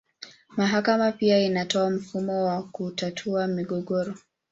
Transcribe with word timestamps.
Mahakama 0.57 1.11
pia 1.11 1.39
inatoa 1.39 1.89
mfumo 1.89 2.45
wa 2.45 2.63
kutatua 2.63 3.47
migogoro. 3.47 4.15